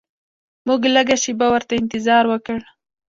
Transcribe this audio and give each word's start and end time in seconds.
موږ 0.67 0.81
لږه 0.95 1.15
شیبه 1.23 1.47
ورته 1.53 1.73
انتظار 1.81 2.23
وکړ. 2.29 2.59